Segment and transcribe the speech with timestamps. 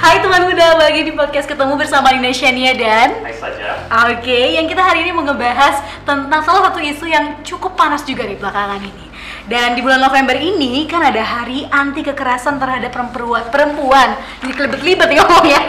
[0.00, 3.84] Hai teman muda, bagi di podcast ketemu bersama Nina Shania dan Hai saja.
[4.08, 5.76] Oke, yang kita hari ini mau ngebahas
[6.08, 9.06] tentang salah satu isu yang cukup panas juga di belakangan ini.
[9.44, 13.44] Dan di bulan November ini kan ada hari anti kekerasan terhadap perempuan.
[13.52, 15.62] Perempuan, ini kelibet-libet nih ngomongnya.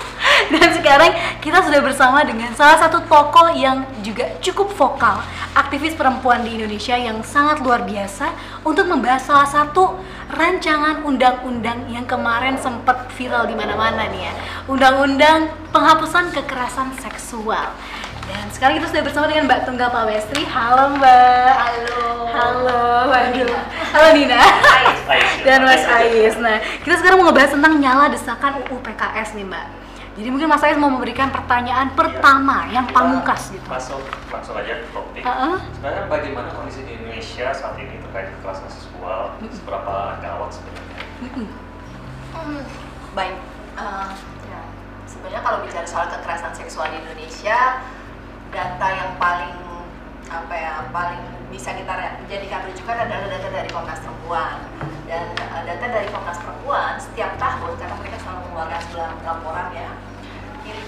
[0.56, 1.12] Dan sekarang
[1.44, 5.20] kita sudah bersama dengan salah satu tokoh yang juga cukup vokal,
[5.56, 8.28] aktivis perempuan di Indonesia yang sangat luar biasa
[8.60, 9.96] untuk membahas salah satu
[10.28, 14.32] rancangan undang-undang yang kemarin sempat viral di mana-mana nih ya.
[14.68, 17.72] Undang-undang penghapusan kekerasan seksual.
[18.26, 20.42] Dan sekarang kita sudah bersama dengan Mbak Tunggal Pawestri.
[20.44, 21.52] Halo Mbak.
[21.56, 22.04] Halo.
[22.26, 23.54] Halo, waduh.
[23.94, 24.42] Halo Nina.
[25.08, 25.30] Ais.
[25.46, 26.10] Dan Mas Ais.
[26.10, 26.36] Ais.
[26.36, 29.85] Nah, kita sekarang mau ngebahas tentang nyala desakan UU PKS nih Mbak.
[30.16, 33.68] Jadi mungkin Mas Ais mau memberikan pertanyaan pertama yang Kita pamungkas gitu.
[33.68, 34.00] Masuk
[34.32, 35.20] langsung aja ke topik.
[35.20, 35.56] Heeh.
[35.76, 39.36] Sebenarnya bagaimana kondisi di Indonesia saat ini terkait kekerasan seksual?
[39.52, 40.98] Seberapa gawat sebenarnya?
[41.20, 41.48] Mm-mm.
[42.32, 42.64] Hmm,
[43.12, 43.36] baik.
[43.76, 44.10] Eh,
[44.48, 44.60] ya,
[45.04, 47.84] sebenarnya kalau bicara soal kekerasan seksual di Indonesia,
[48.48, 49.66] data yang paling
[50.26, 51.22] apa ya paling
[51.54, 51.94] bisa kita
[52.26, 54.58] jadikan rujukan adalah data dari Komnas Perempuan
[55.06, 59.90] dan eh, data dari Komnas Perempuan setiap tahun karena mereka selalu mengeluarkan sebuah laporan ya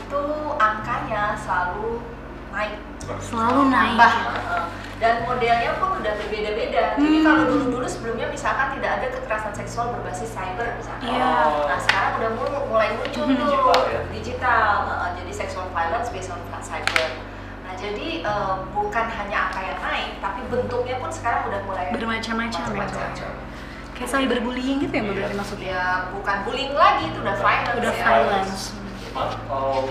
[0.09, 0.25] itu
[0.57, 2.01] angkanya selalu
[2.49, 2.81] naik
[3.21, 3.97] Selalu naik.
[3.97, 4.63] Nambah, heeh.
[4.99, 6.83] dan modelnya pun udah berbeda-beda.
[6.93, 7.25] Jadi Hmm.
[7.25, 11.09] kalau dulu-dulu sebelumnya misalkan tidak ada kekerasan seksual berbasis cyber misalkan.
[11.09, 11.33] Iya.
[11.65, 14.01] Nah sekarang udah mul- mulai muncul tuh Digital ya?
[14.11, 15.11] digital, heeh.
[15.15, 17.09] jadi sexual violence based on cyber.
[17.63, 22.61] Nah jadi eh, bukan hanya angka yang naik, tapi bentuknya pun sekarang udah mulai Bermacam-macam
[22.61, 22.77] ya.
[22.77, 23.31] macam-macam.
[23.95, 25.17] Kayak cyberbullying gitu ya Mbak Iya.
[25.17, 25.69] berarti maksudnya.
[25.71, 28.05] Ya bukan bullying lagi, itu udah violence Udah ya.
[28.05, 28.63] violence.
[29.41, 29.91] Kalau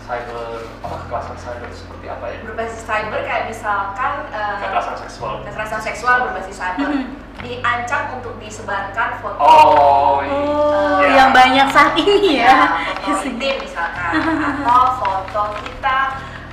[0.00, 0.42] cyber
[0.80, 2.36] apa kekerasan cyber seperti apa ya?
[2.42, 5.32] Berbasis cyber kayak misalkan eh, Kekerasan seksual.
[5.42, 7.06] kekerasan seksual berbasis cyber Mhm.
[7.36, 11.08] diancam untuk disebarkan foto Oh, Oh, iya.
[11.14, 12.46] yang banyak saat ini ya.
[12.46, 12.60] ya,
[13.00, 14.12] foto intim misalkan
[14.60, 15.98] atau foto kita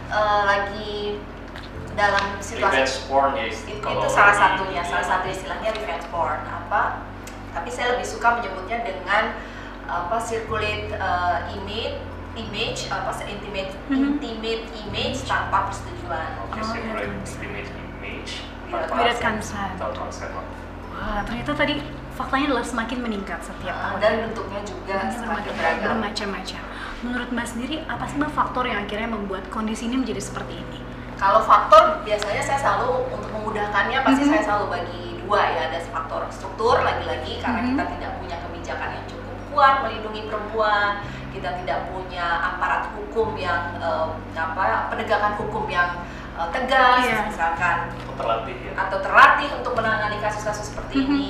[0.10, 0.96] eh, lagi
[1.92, 3.46] dalam situasi Revenge porn ya.
[3.48, 7.04] itu, itu salah satunya salah satu istilahnya revenge porn apa
[7.52, 9.36] tapi saya lebih suka menyebutnya dengan
[9.86, 11.98] apa circulate eh, image
[12.32, 14.18] image apa intimate Mhm.
[14.18, 17.16] intimate image tanpa persetujuan Oke, Oh, separate iya.
[17.18, 17.70] intimate
[18.00, 18.32] image.
[18.72, 19.76] Tanpa consent.
[19.76, 20.32] Without consent.
[20.32, 21.76] Wah, ternyata tadi
[22.14, 24.00] faktanya adalah semakin meningkat setiap Ah, tahun.
[24.00, 26.62] dan bentuknya juga semakin beragam bermacam-macam.
[27.02, 30.80] Menurut Mbak sendiri, apa sih Mbak faktor yang akhirnya membuat kondisi ini menjadi seperti ini?
[31.18, 34.32] Kalau faktor biasanya saya selalu untuk memudahkannya pasti Mhm.
[34.32, 37.68] saya selalu bagi dua ya ada faktor struktur lagi-lagi karena Mhm.
[37.72, 39.06] kita tidak punya kebijakan yang
[39.52, 46.02] kuat melindungi perempuan, kita tidak punya aparat hukum yang eh, apa penegakan hukum yang
[46.34, 47.28] eh, tegas Iya.
[47.28, 48.72] misalkan Atau terlatih ya.
[48.78, 51.06] atau terlatih untuk menangani kasus-kasus seperti Mhm.
[51.08, 51.28] ini.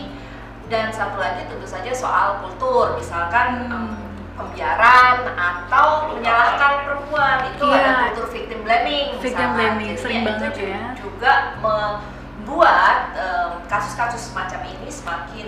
[0.66, 3.76] Dan satu lagi tentu saja soal kultur misalkan Hmm.
[3.76, 3.86] em,
[4.32, 7.78] pembiaran atau menyalahkan perempuan itu Iya.
[7.78, 9.54] ada kultur victim blaming Victim misalkan.
[9.54, 10.82] blaming, Jadi sering itu banget ju- ya.
[10.96, 15.48] juga membuat em, kasus-kasus semacam ini semakin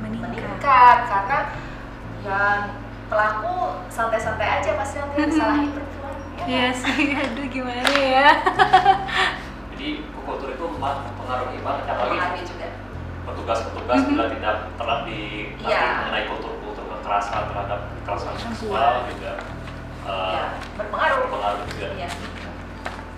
[0.00, 0.28] Meningkat.
[0.28, 1.38] meningkat karena
[2.24, 2.72] ya
[3.04, 3.54] pelaku
[3.86, 6.74] santai-santai aja pasti nanti yang disalahin perempuan ya Iya kan?
[6.74, 8.28] sih, aduh gimana ya?
[9.70, 12.66] Jadi kultur itu mempengaruhi banget apalagi Mempengaruhi juga
[13.24, 14.08] petugas-petugas Mhm.
[14.10, 15.20] bila tidak telah di
[15.60, 15.84] Iya.
[16.02, 19.32] mengenai kultur-kultur kekerasan terhadap kekerasan seksual juga
[20.04, 22.08] uh, ya berpengaruh berpengaruh juga ya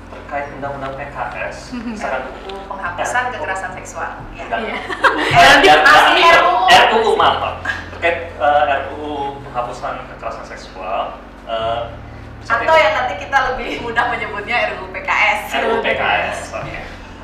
[0.07, 1.91] terkait undang-undang PKS Mhm.
[1.93, 4.45] misalkan RUU penghapusan kekerasan seksual ya.
[4.51, 4.77] Iya.
[5.37, 6.67] Eh, Masih biar- RUU.
[6.67, 7.55] RUU maaf.
[7.97, 11.97] Terkait uh, RUU penghapusan kekerasan seksual uh,
[12.45, 15.51] Atau yang nanti kita lebih mudah menyebutnya RUU PKS.
[15.57, 16.77] RUU PKS oke.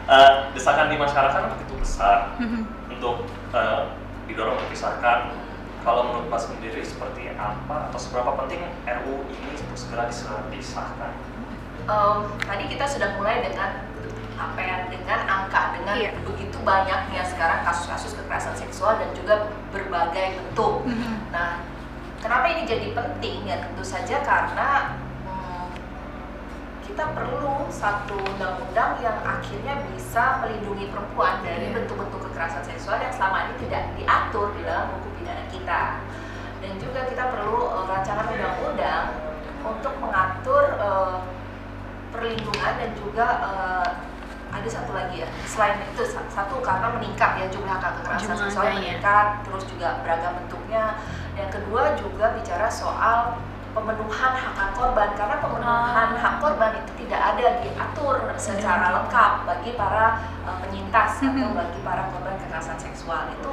[0.02, 2.66] Uh, desakan di masyarakat begitu besar Mhm.
[2.90, 3.22] untuk
[3.52, 3.94] uh,
[4.24, 5.30] didorong untuk disahkan
[5.82, 11.12] kalau menurut Pak sendiri seperti apa atau seberapa penting RUU ini untuk segera disah- disahkan?
[11.82, 13.90] Em, tadi kita sudah mulai dengan
[14.42, 16.10] apa ya dengan angka dengan Iya.
[16.24, 20.86] begitu banyaknya sekarang kasus-kasus kekerasan seksual dan juga berbagai bentuk.
[20.86, 21.30] Mhm.
[21.30, 21.62] Nah,
[22.18, 23.46] kenapa ini jadi penting?
[23.46, 25.66] Ya tentu saja karena hmm,
[26.82, 31.82] kita perlu satu undang-undang yang akhirnya bisa melindungi perempuan dari Iya.
[31.82, 35.82] bentuk-bentuk kekerasan seksual yang selama ini tidak diatur di dalam hukum pidana kita.
[36.62, 39.06] Dan juga kita perlu eh, rancangan undang-undang
[39.62, 41.16] untuk mengatur eh,
[42.12, 43.88] perlindungan dan juga eh,
[44.52, 48.68] ada satu lagi ya selain itu sa- satu karena meningkat ya jumlah angka kekerasan seksual
[48.68, 48.76] angkanya.
[48.78, 50.84] meningkat terus juga beragam bentuknya
[51.32, 53.40] yang kedua juga bicara soal
[53.72, 55.08] pemenuhan hak hak korban.
[55.16, 56.20] Karena pemenuhan Ah.
[56.20, 62.02] hak korban itu tidak ada diatur secara lengkap bagi para uh, penyintas atau bagi para
[62.12, 63.32] korban kekerasan seksual.
[63.32, 63.50] Itu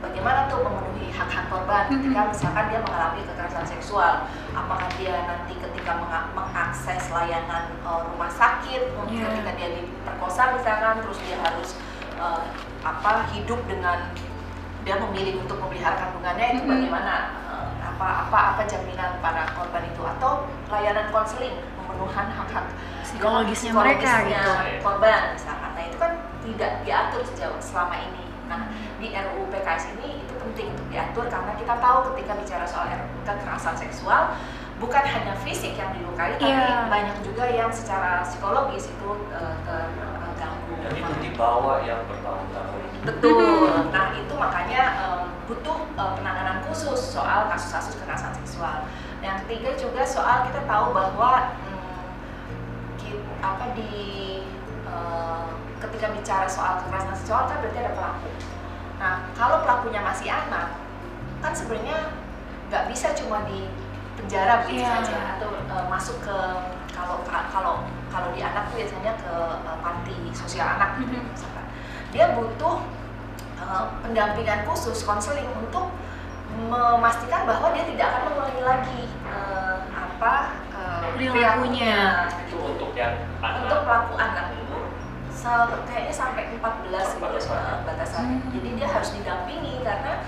[0.00, 4.26] bagaimana tuh memenuhi hak-hak korban ketika misalkan dia mengalami kekerasan seksual?
[4.50, 9.26] Apakah dia nanti ketika menga- mengakses layanan uh, rumah sakit Yeah.
[9.26, 11.74] ketika dia diperkosa misalkan terus dia harus
[12.18, 12.46] uh,
[12.80, 14.12] apa hidup dengan
[14.80, 17.39] dia memilih untuk memelihara kandungannya itu bagaimana
[18.00, 22.64] apa apa apa jaminan para korban itu atau layanan konseling pemenuhan hak-hak
[23.04, 24.80] Psikologisnya mereka psikologisnya gitu.
[24.80, 30.24] korban misalkan nah itu kan tidak diatur sejauh selama ini nah di RUU PKS ini
[30.24, 34.32] itu penting untuk diatur karena kita tahu ketika bicara soal RUU kekerasan seksual
[34.80, 36.88] bukan hanya fisik yang dilukai tapi Iya.
[36.88, 42.80] banyak juga yang secara psikologis itu uh, terganggu Dan itu dibawa yang bertahun-tahun.
[43.04, 43.68] Betul.
[43.92, 45.20] Nah itu makanya em,
[45.50, 48.86] butuh eh, penanganan khusus soal kasus-kasus kekerasan seksual.
[49.18, 52.02] Yang ketiga juga soal kita tahu bahwa mm,
[52.96, 53.90] ki- apa di
[54.86, 55.46] eh,
[55.82, 58.30] ketika bicara soal kekerasan seksual kan berarti ada pelaku.
[59.02, 60.78] Nah kalau pelakunya masih anak
[61.40, 62.14] kan sebenarnya
[62.68, 63.66] nggak bisa cuma di
[64.14, 65.02] penjara begitu Iya.
[65.02, 66.36] saja atau eh, masuk ke
[66.94, 67.74] kalau kalau
[68.12, 69.32] kalau di anak tuh biasanya ke
[69.66, 71.26] eh, panti sosial anak gitu Mhm.
[71.26, 71.66] misalkan
[72.10, 72.99] dia butuh uh,
[74.02, 75.90] pendampingan khusus konseling untuk
[76.50, 80.34] memastikan bahwa dia tidak akan mengulangi lagi uh, apa
[80.74, 82.26] uh, Perilakunya.
[82.44, 83.86] Itu untuk yang untuk anak.
[83.86, 84.46] pelaku anak
[85.40, 87.64] Sa- kayaknya sampai 14 gitu, Batasannya.
[87.64, 88.22] uh, batasan.
[88.28, 88.52] Hmm.
[88.52, 90.20] Jadi dia harus didampingi karena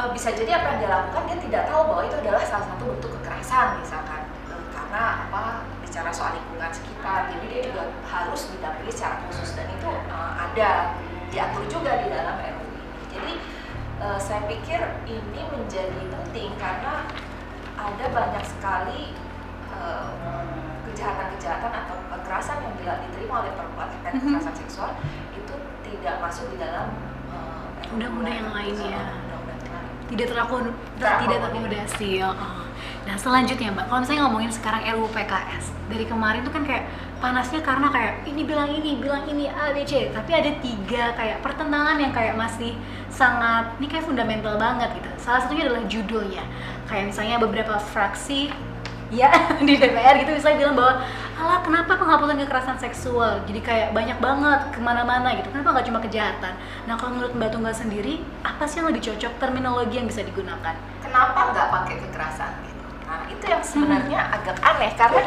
[0.00, 2.84] uh, bisa jadi apa yang dia lakukan dia tidak tahu bahwa itu adalah salah satu
[2.88, 8.92] bentuk kekerasan misalkan Uh, karena apa bicara soal lingkungan sekitar jadi dia juga harus didampingi
[8.92, 10.92] secara khusus dan itu uh, ada
[11.34, 13.32] diatur juga di dalam RUU ini jadi
[13.98, 17.10] uh, saya pikir ini menjadi penting karena
[17.74, 19.12] ada banyak sekali
[19.68, 20.14] uh,
[20.86, 24.22] kejahatan-kejahatan atau kekerasan yang bila diterima oleh perempuan terkait Mhm.
[24.22, 24.90] kekerasan seksual
[25.34, 26.86] itu tidak masuk di dalam
[27.28, 29.02] uh, RUU Undang-undang yang lainnya.
[29.20, 29.92] undang-undang yang lain.
[30.06, 30.26] tidak
[31.20, 32.30] tidak terakomodasi ya.
[32.30, 32.63] Oh.
[33.04, 36.88] Nah selanjutnya mbak, kalau misalnya ngomongin sekarang RUU PKS dari kemarin tuh kan kayak
[37.20, 41.44] panasnya karena kayak ini bilang ini bilang ini A B C, tapi ada tiga kayak
[41.44, 42.72] pertentangan yang kayak masih
[43.12, 45.08] sangat ini kayak fundamental banget gitu.
[45.20, 46.44] Salah satunya adalah judulnya,
[46.88, 48.48] kayak misalnya beberapa fraksi
[49.12, 49.28] ya
[49.68, 50.94] di DPR gitu misalnya bilang bahwa
[51.36, 53.44] alah kenapa penghapusan kekerasan seksual?
[53.44, 55.52] Jadi kayak banyak banget ke mana-mana gitu.
[55.52, 56.56] Kenapa nggak cuma kejahatan?
[56.88, 60.72] Nah kalau menurut mbak Tunggal sendiri apa sih yang lebih cocok terminologi yang bisa digunakan?
[61.04, 62.73] Kenapa nggak pakai kekerasan gitu
[63.44, 65.20] itu yang sebenarnya agak aneh karena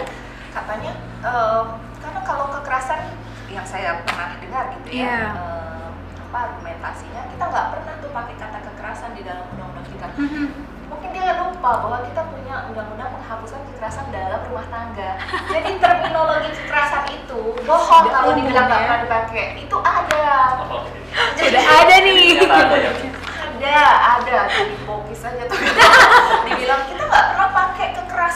[0.49, 0.91] katanya
[1.21, 1.63] eh,
[2.01, 3.13] karena kalau kekerasan
[3.47, 5.17] yang saya pernah dengar gitu ya Iya.
[5.37, 5.87] eh,
[6.27, 10.07] apa argumentasinya kita nggak pernah tuh pakai kata kekerasan di dalam undang-undang kita.
[10.87, 15.11] Mungkin dia lupa bahwa kita punya undang-undang penghapusan kekerasan dalam rumah tangga.
[15.47, 18.85] Jadi terminologi kekerasan itu bohong Sudah kalau dibilang nggak ya.
[18.89, 20.27] pernah dipakai itu ada.
[20.65, 20.91] Oh, oke.
[21.37, 22.33] sudah ada nih.
[23.57, 23.77] Ada
[24.19, 24.37] ada.
[24.47, 25.55] Ada di pokis aja tuh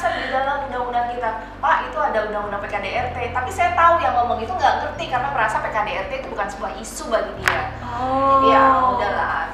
[0.01, 1.29] kekerasan di dalam undang-undang kita.
[1.61, 5.61] Pak itu ada undang-undang PKDRT tapi saya tahu yang ngomong itu nggak ngerti karena merasa
[5.61, 7.63] PKDRT itu bukan sebuah isu bagi dia.
[7.85, 8.63] Oh jadi ya
[8.97, 9.45] udahlah.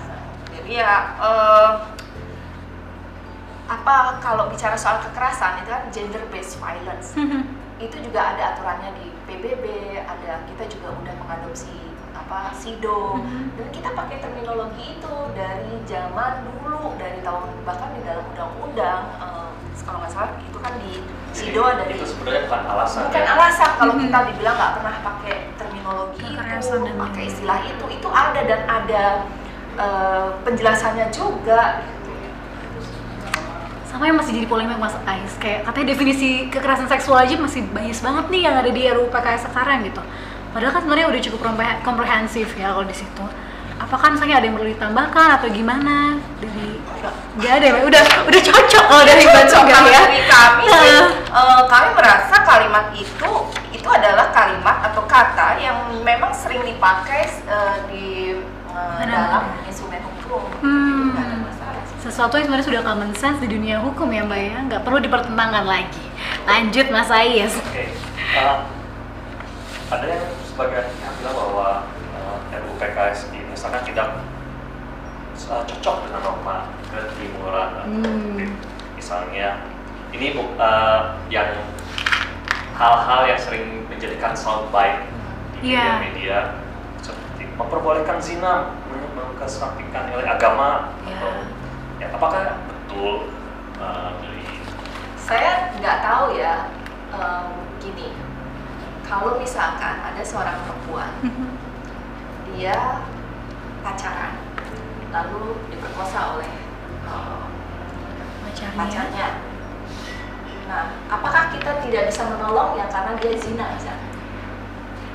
[0.55, 1.71] Jadi ya eh,
[3.67, 7.11] apa kalau bicara soal kekerasan itu kan gender based violence.
[7.77, 13.21] Itu juga ada aturannya di PBB, ada kita juga udah mengadopsi apa SIDO.
[13.21, 13.53] Mhm.
[13.53, 19.46] dan kita pakai terminologi itu dari zaman dulu dari tahun bahkan di dalam undang-undang eh,
[19.87, 20.91] kalau nggak salah itu kan di
[21.31, 23.29] SIDO ada itu sebenarnya bukan alasan bukan ya.
[23.31, 24.01] alasan kalau Mhm.
[24.03, 28.61] kita dibilang nggak pernah pakai terminologi itu Kekerasan dan pakai istilah itu itu ada dan
[28.67, 29.03] ada
[29.77, 31.85] eh, penjelasannya juga
[33.87, 38.01] sama yang masih jadi polemik mas Ais kayak katanya definisi kekerasan seksual aja masih bias
[38.01, 40.01] banget nih yang ada di RUU PKS sekarang gitu
[40.49, 43.23] padahal kan sebenarnya udah cukup kompreh- komprehensif ya kalau di situ
[43.77, 46.67] apakah misalnya ada yang perlu ditambahkan atau gimana dari
[47.37, 51.05] nggak ada ya udah udah cocok kalau dari Cocok kalau ya dari kami sih, Nah.
[51.13, 53.31] eh, kami merasa kalimat itu
[53.69, 58.05] itu adalah kalimat atau kata yang memang sering dipakai eh, di
[58.67, 59.09] Mana?
[59.09, 60.43] dalam instrumen hukum.
[60.61, 61.13] Hmm.
[61.13, 61.81] Nggak ada masalah.
[61.85, 61.95] sih.
[62.03, 65.65] sesuatu yang sebenarnya sudah common sense di dunia hukum ya mbak ya nggak perlu dipertentangkan
[65.65, 66.05] lagi
[66.43, 67.93] lanjut mas Ais Oke.
[68.35, 68.57] Uh,
[69.87, 71.67] ada yang sebagian yang bilang bahwa
[72.11, 74.07] uh, RUU PKS ini misalkan tidak
[75.51, 76.57] uh, cocok dengan norma
[76.87, 78.55] ketimuran Hmm.
[78.95, 79.59] misalnya
[80.15, 81.51] ini uh, yang
[82.71, 85.03] hal-hal yang sering menjadikan soundbite
[85.59, 85.99] di Iya.
[85.99, 86.37] media-media
[87.03, 91.11] seperti memperbolehkan zina men- mengesampingkan nilai agama Iya.
[91.11, 91.31] atau
[91.99, 93.27] ya apakah betul
[93.83, 94.47] uh, dari
[95.19, 96.71] Saya nggak tahu ya
[97.11, 97.45] em,
[97.83, 98.15] gini.
[99.03, 101.11] Kalau misalkan ada seorang perempuan
[102.47, 103.03] dia
[103.87, 104.33] pacaran
[105.15, 106.51] lalu diperkosa oleh
[107.07, 107.47] uh,
[108.43, 108.75] Pacarnya.
[108.75, 109.27] pacarnya.
[110.67, 114.11] Nah, apakah kita tidak bisa menolong ya karena dia zina misalnya?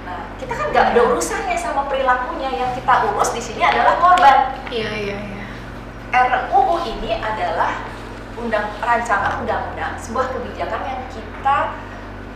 [0.08, 2.48] Nah, kita kan nggak ada urusannya sama perilakunya.
[2.48, 4.56] Yang kita urus di sini adalah korban.
[4.72, 5.44] Iya, iya, iya.
[6.12, 7.84] RUU ini adalah
[8.36, 11.76] undang rancangan undang-undang sebuah kebijakan yang kita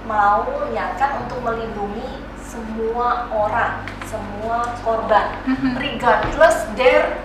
[0.04, 5.74] mau niatkan untuk melindungi semua orang, semua korban, Mhm.
[5.76, 7.18] regardless their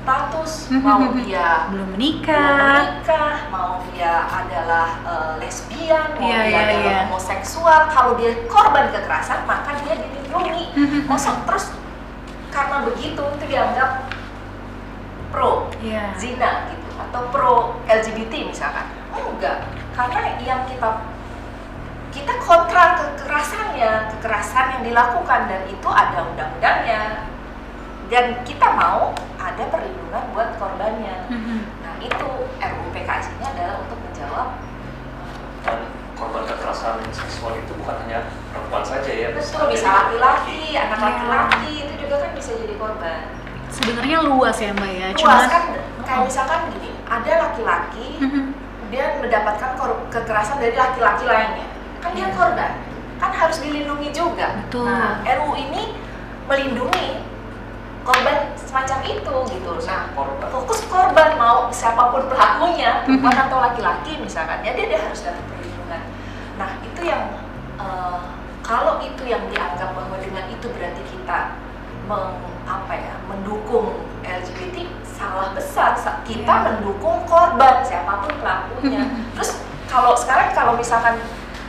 [0.00, 0.80] status, Mhm.
[0.80, 2.80] mau dia Belum belum menikah.
[2.80, 6.98] menikah, mau dia adalah eh, lesbian, mau Iya, dia iya, adalah iya.
[7.06, 10.64] homoseksual, kalau dia korban kekerasan maka dia dilindungi.
[10.74, 10.98] Mhm.
[11.08, 11.72] Masa terus
[12.48, 14.08] karena begitu itu dianggap
[15.28, 16.14] pro Iya.
[16.14, 17.54] zina gitu atau pro
[17.90, 21.02] LGBT misalkan enggak karena yang kita
[22.14, 27.26] kita kontra kekerasannya kekerasan yang dilakukan dan itu ada undang-undangnya
[28.06, 31.58] dan kita mau ada perlindungan buat korbannya Mhm.
[31.82, 34.48] nah itu RUU PKS ini adalah untuk menjawab
[35.60, 35.78] dan
[36.14, 41.02] korban kekerasan seksual itu bukan hanya perempuan saja ya betul bisa laki-laki anak Iya.
[41.02, 43.20] laki-laki itu juga kan bisa jadi korban
[43.66, 45.06] Sebenarnya luas ya Mbak ya.
[45.10, 45.64] luas Cuman kan
[46.06, 48.42] kayak misalkan gini ada laki-laki Mhm.
[48.86, 49.70] dia mendapatkan
[50.08, 51.63] kekerasan dari laki-laki lainnya
[52.14, 52.72] dia korban
[53.14, 54.86] kan harus dilindungi juga Betul.
[54.86, 55.94] nah RU ini
[56.44, 57.22] melindungi
[58.02, 63.44] korban semacam itu gitu nah korban fokus korban mau siapa pun pelakunya perempuan Mhm.
[63.48, 66.02] atau laki-laki misalkan ya dia, dia harus dapat perlindungan
[66.54, 67.22] nah itu yang
[67.76, 68.20] eh,
[68.60, 71.56] kalau itu yang dianggap bahwa dengan itu berarti kita
[72.04, 76.64] meng, apa ya mendukung LGBT salah besar Sa- kita Iya.
[76.70, 79.00] mendukung korban siapa pun pelakunya
[79.36, 81.16] terus kalau sekarang kalau misalkan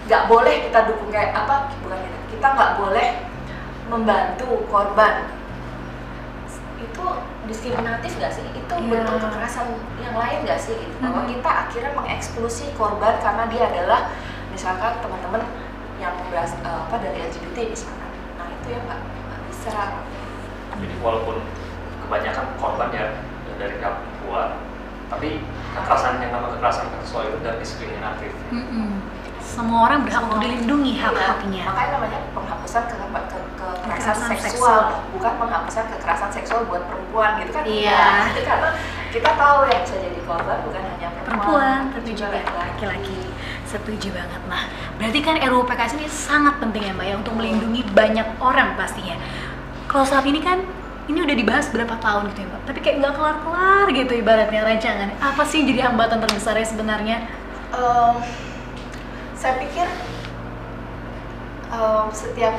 [0.06, 3.08] nggak boleh kita dukung kayak apa bukan kita kita nggak boleh
[3.90, 5.30] membantu korban.
[6.82, 7.06] Itu
[7.50, 8.46] diskriminatif nggak sih?
[8.54, 8.90] Itu Iya.
[8.92, 9.68] bentuk kekerasan
[10.02, 10.78] yang lain nggak sih?
[10.78, 10.96] Gitu.
[11.02, 14.14] Bahwa kita akhirnya mengeksklusi korban karena dia adalah
[14.54, 15.42] misalkan teman-teman
[15.98, 18.10] yang beras, eh, apa dari LGBT misalkan.
[18.38, 19.02] Nah itu yang nggak
[19.50, 19.74] bisa.
[20.76, 21.40] Jadi walaupun
[22.06, 23.06] kebanyakan korban ya
[23.56, 24.50] dari pihak perempuan
[25.06, 25.46] tapi
[25.78, 28.34] kekerasan yang nama kekerasan seksual itu dan diskriminatif.
[28.52, 29.15] Mhm.
[29.56, 31.64] Semua orang berhak untuk dilindungi Iya, hak-haknya.
[31.64, 34.82] makanya namanya penghapusan ke, ke, ke- kekerasan Kekerasan seksual, seksual.
[35.16, 37.64] bukan penghapusan kekerasan seksual buat perempuan gitu kan?
[37.64, 38.04] Iya.
[38.28, 38.70] Nah, karena
[39.10, 43.20] kita tahu yang bisa jadi korban bukan hanya perempuan, perempuan tapi juga laki-laki.
[43.66, 44.64] setuju banget nah
[44.96, 49.18] berarti kan RUU PKS ini sangat penting ya mbak ya untuk melindungi banyak orang pastinya.
[49.86, 50.62] Kalau saat ini kan
[51.06, 52.62] ini udah dibahas berapa tahun gitu ya mbak?
[52.66, 55.10] Tapi kayak nggak kelar-kelar gitu ibaratnya rancangan.
[55.18, 57.18] Apa sih jadi hambatan terbesarnya sebenarnya?
[57.74, 58.14] Em,
[59.36, 59.88] saya pikir
[61.72, 62.56] em, setiap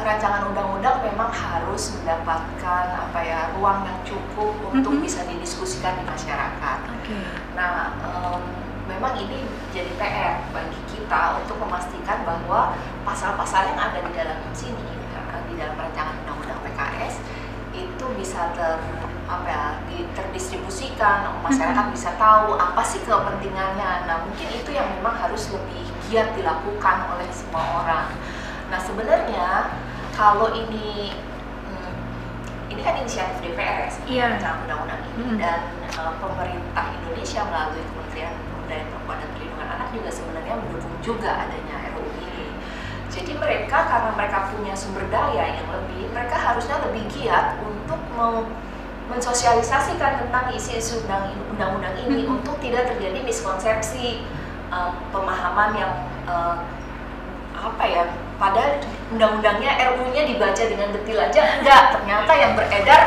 [0.00, 5.02] rancangan undang-undang memang harus mendapatkan apa ya ruang yang cukup untuk Mhm.
[5.04, 6.78] bisa didiskusikan di masyarakat.
[6.86, 7.16] oke
[7.52, 8.40] Nah, em,
[8.86, 12.72] memang ini jadi PR bagi kita untuk memastikan bahwa
[13.04, 14.86] pasal-pasal yang ada di dalam sini,
[15.50, 17.18] di dalam rancangan undang-undang PKS
[17.74, 18.78] itu bisa ter
[19.30, 21.94] apa ya, di- terdistribusikan, masyarakat Mhm.
[21.94, 24.10] bisa tahu apa sih kepentingannya.
[24.10, 28.06] Nah, mungkin itu yang memang harus lebih giat dilakukan oleh semua orang.
[28.66, 29.70] Nah, sebenarnya
[30.12, 31.14] kalau ini
[31.64, 31.94] hmm,
[32.68, 34.24] ini kan inisiatif DPR ya, Iya.
[34.34, 35.36] rancangan undang-undang ini Mhm.
[35.38, 35.60] dan
[35.94, 41.76] uh, pemerintah Indonesia melalui Kementerian Pemberdayaan Perempuan dan Perlindungan Anak juga sebenarnya mendukung juga adanya
[41.94, 42.46] RUU ini.
[43.10, 48.46] Jadi mereka karena mereka punya sumber daya yang lebih, mereka harusnya lebih giat untuk mau
[49.10, 52.38] mensosialisasikan tentang isi-isi undang- undang-undang ini Mhm.
[52.38, 54.22] untuk tidak terjadi miskonsepsi
[54.70, 55.92] uh, pemahaman yang
[56.24, 56.56] uh,
[57.60, 58.02] apa ya
[58.40, 58.80] padahal
[59.12, 61.82] undang-undangnya RU-nya dibaca dengan detil aja enggak.
[61.98, 63.00] Ternyata yang beredar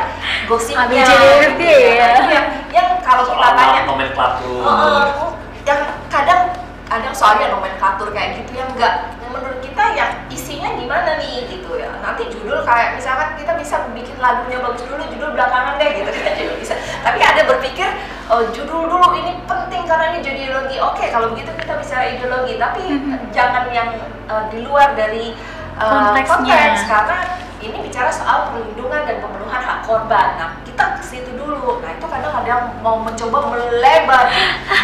[0.46, 1.02] gosipnya.
[1.02, 1.62] ABCDFG
[1.98, 2.08] ya.
[2.30, 4.62] yang, yang kalau kita tanya nomenklatur?
[4.62, 5.34] Oh,
[5.66, 6.54] yang kadang
[6.86, 9.16] ada soalnya nomenklatur kayak gitu yang enggak.
[9.34, 11.90] Menurut kita yang isinya gimana nih gitu ya.
[11.98, 16.10] Nanti judul kayak misalkan kita bisa bikin lagunya bagus dulu judul belakangan deh gitu.
[16.14, 16.74] Kan juga bisa.
[17.02, 17.88] Tapi ada berpikir
[18.30, 22.54] oh, judul dulu ini penting karena ini jadi ideologi oke kalau begitu kita bicara ideologi
[22.56, 23.30] tapi Mhm.
[23.30, 23.88] jangan yang
[24.26, 25.36] uh, di luar dari
[25.76, 27.18] uh, konteks karena
[27.60, 30.36] ini bicara soal perlindungan dan pemenuhan hak korban.
[30.36, 31.80] Nah, kita ke situ dulu.
[31.80, 34.28] Nah, itu kadang-kadang mau mencoba melebar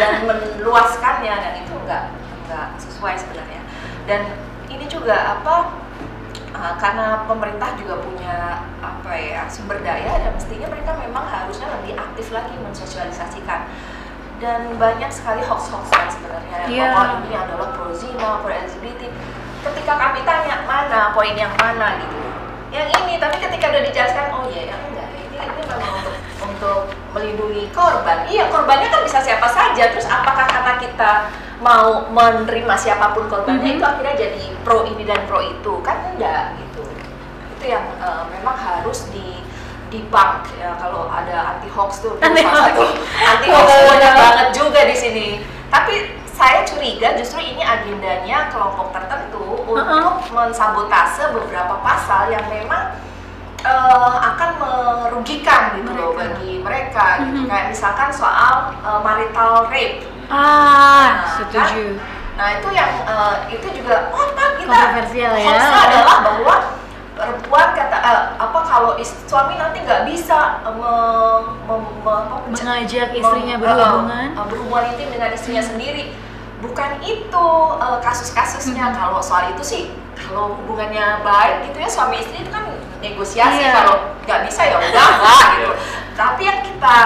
[0.01, 2.09] dan meluaskannya dan itu enggak
[2.41, 3.61] enggak sesuai sebenarnya.
[4.09, 4.33] Dan
[4.65, 5.80] ini juga apa
[6.53, 11.95] uh, karena pemerintah juga punya apa ya sumber daya dan mestinya mereka memang harusnya lebih
[11.95, 13.67] aktif lagi mensosialisasikan
[14.41, 16.97] dan banyak sekali hoax-hoaxan sebenarnya Iya.
[16.97, 19.05] bahwa ini adalah pro zina, pro LGBT.
[19.61, 22.17] Ketika kami tanya mana poin yang mana gitu,
[22.73, 23.21] yang ini.
[23.21, 25.13] Tapi ketika udah dijelaskan, oh iya, yang enggak.
[25.13, 26.79] Ini ini memang untuk untuk
[27.13, 28.25] melindungi korban.
[28.25, 29.93] Iya, korbannya kan bisa siapa saja.
[29.93, 31.11] Terus apakah karena kita
[31.61, 33.77] mau menerima siapa pun korbannya Mhm.
[33.77, 36.81] itu akhirnya jadi pro ini dan pro itu kan enggak gitu.
[37.55, 39.37] Itu yang eh, memang harus di
[39.87, 42.73] debunk ya kalau ada anti hoax tuh Anti hoax.
[43.21, 45.27] anti hoax banyak banget juga di sini.
[45.67, 45.93] Tapi
[46.25, 52.97] saya curiga justru ini agendanya kelompok tertentu untuk mensabotase beberapa pasal yang memang
[53.61, 53.71] eh,
[54.25, 56.21] akan merugikan gitu loh Mereka.
[56.33, 57.37] bagi mereka gitu.
[57.37, 57.47] Mhm.
[57.47, 60.01] Kayak misalkan soal eh, marital rape.
[60.31, 61.99] Ah, Nah, setuju.
[62.31, 65.59] Nah, itu yang eh, itu juga oh tak kita Kontroversial ya.
[65.61, 66.55] adalah bahwa
[67.11, 72.63] perempuan kata eh, apa kalau is- suami nanti nggak bisa eh, me- me- me- mence-
[72.63, 74.27] Mengajak istrinya mem- berhubungan.
[74.27, 76.15] eh, eh, berhubungan intim dengan istrinya sendiri
[76.59, 77.45] bukan itu
[77.77, 78.95] eh, kasus-kasusnya Mhm.
[78.95, 79.83] kalau soal itu sih
[80.15, 82.63] kalau hubungannya baik gitu ya suami istri itu kan
[82.97, 83.73] negosiasi Iya.
[83.75, 85.71] kalau nggak bisa ya udah lah gitu
[86.13, 86.97] tapi yang kita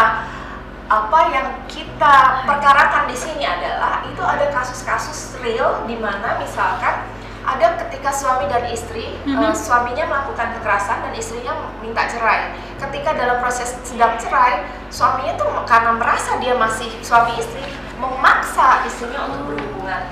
[0.85, 7.01] apa yang kita perkarakan di sini adalah itu ada kasus-kasus real di mana misalkan
[7.45, 12.57] ada ketika suami dan istri eh, suaminya melakukan kekerasan dan istrinya minta cerai.
[12.81, 17.61] Ketika dalam proses sedang cerai, suaminya tuh karena merasa dia masih suami istri
[18.01, 20.03] memaksa istrinya untuk berhubungan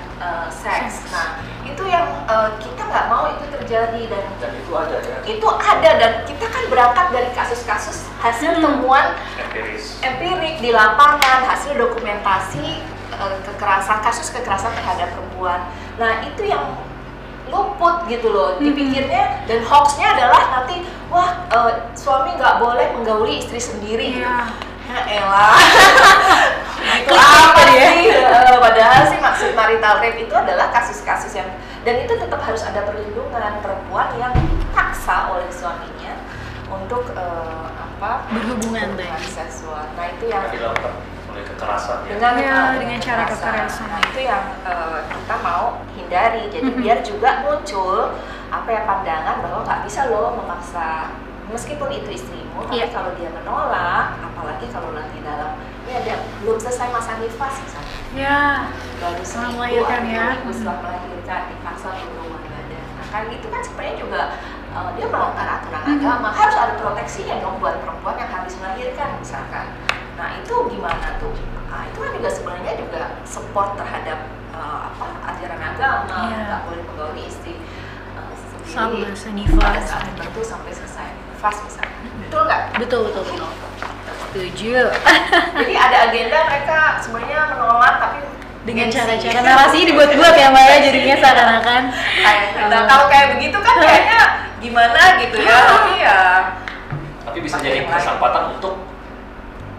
[0.48, 1.02] seks.
[1.02, 1.10] Seks.
[1.10, 1.42] Nah,
[1.84, 5.90] itu yang eh, kita nggak mau itu terjadi dan Dan itu ada ya, itu ada
[6.00, 8.64] dan kita kan berangkat dari kasus-kasus hasil Hmm.
[8.64, 10.00] temuan empiris.
[10.00, 12.80] empirik di lapangan, hasil dokumentasi
[13.12, 15.60] eh, kekerasan kasus kekerasan terhadap perempuan.
[16.00, 16.72] Nah itu yang
[17.52, 18.64] luput gitu loh Mhm.
[18.64, 24.24] dipikirnya dan hoaxnya adalah nanti wah eh, suami nggak boleh menggauli istri sendiri gitu.
[24.84, 25.56] Ya elah.
[27.00, 27.88] itu apa ya.
[27.96, 28.12] sih?
[28.12, 31.48] Eh, padahal sih maksud marital rape itu adalah kasus-kasus yang
[31.84, 36.16] dan itu tetap harus ada perlindungan perempuan yang dipaksa oleh suaminya
[36.68, 38.28] untuk eh, apa?
[38.32, 39.88] Berhubungan seksual.
[39.96, 40.44] Nah, itu yang
[41.34, 42.08] oleh kekerasan ya.
[42.14, 43.86] dengan Ya, eh, dengan cara kekerasan.
[43.90, 46.42] Nah, itu yang eh, kita mau hindari.
[46.52, 48.14] Jadi biar juga muncul
[48.54, 51.10] apa ya pandangan bahwa nggak bisa loh memaksa
[51.46, 52.86] meskipun itu istrimu, tapi Iya.
[52.88, 55.54] kalau dia menolak, apalagi kalau nanti dalam
[55.84, 58.40] ini ada belum selesai masa nifas misalnya, Ya.
[58.98, 60.26] baru Setelah seminggu melahirkan ya.
[60.32, 62.84] minggu setelah melahirkan dipaksa berhubungan badan.
[62.94, 64.20] Nah, kan itu kan sebenarnya juga
[64.74, 65.92] eh, dia melanggar aturan Mhm.
[65.94, 69.70] agama, harus ada proteksinya dong buat perempuan yang habis melahirkan misalkan.
[70.14, 71.30] Nah itu gimana tuh?
[71.64, 74.18] Nah, itu kan juga sebenarnya juga support terhadap
[74.50, 76.38] eh, apa ajaran agama, Iya.
[76.48, 78.32] nggak boleh menggauli istri eh,
[78.66, 79.82] sendiri Sama pada senifas.
[79.84, 81.10] saat tertentu sampai selesai
[81.44, 81.96] nifas misalnya.
[82.24, 82.60] Betul nggak?
[82.80, 83.48] Betul, betul, betul.
[84.32, 84.80] Setuju.
[85.60, 88.18] Jadi ada agenda mereka sebenarnya menolak tapi
[88.64, 91.82] Dengan cara-cara narasinya dibuat-buat ya Mbak ya jadinya seakan-akan
[92.72, 94.20] nah, kalau kayak begitu kan kayaknya
[94.56, 96.20] gimana gitu ya tapi ya
[97.28, 98.88] Tapi bisa jadi kesempatan untuk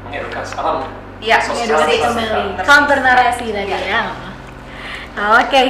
[0.06, 0.86] mengedukasi apa?
[1.18, 2.06] Iya, edukasi sosialisasi.
[2.06, 2.62] kembali.
[2.62, 4.02] Counter narasi tadi ya.
[5.34, 5.62] Oke.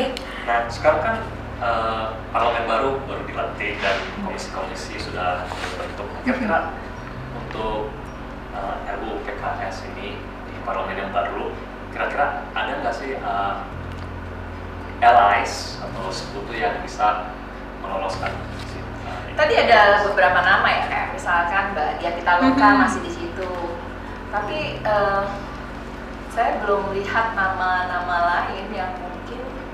[0.44, 1.16] Nah, sekarang kan
[1.65, 6.08] eh, parlemen baru baru dilantik dan komisi-komisi sudah terbentuk.
[6.21, 6.78] Kira-kira
[7.34, 7.89] untuk
[8.54, 11.49] eh, RUU PKS ini di parlemen yang baru,
[11.89, 13.54] kira-kira ada nggak sih eh,
[15.01, 17.30] allies atau sekutu yang bisa
[17.84, 18.32] meloloskan?
[19.36, 22.80] Tadi ada beberapa nama ya, kayak misalkan Mbak Dia Pitaloka Mhm.
[22.80, 23.51] masih di situ.
[24.32, 25.23] Tapi eh,
[26.32, 29.14] saya belum lihat nama-nama lain yang mungkin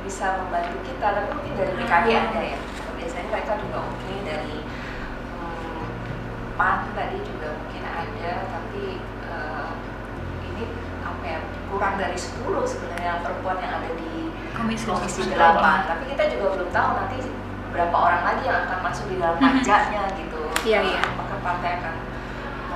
[0.01, 1.07] bisa membantu kita.
[1.11, 2.23] Tapi mungkin dari PKB Hmm.
[2.27, 2.57] ada ya.
[2.97, 4.57] Biasanya mereka juga mungkin dari
[5.33, 5.83] hmm,
[6.55, 8.31] PAN tadi juga mungkin ada.
[8.47, 8.83] Tapi
[9.25, 9.69] eh,
[10.45, 10.63] ini
[11.01, 14.09] apa ya kurang dari 10 sebenarnya perempuan yang ada di
[14.51, 17.17] Komisi komisi Komisi 8 tapi kita juga belum tahu nanti
[17.71, 20.99] berapa orang lagi yang akan masuk di dalam panjanya gitu Iya, iya.
[20.99, 21.95] apakah partai akan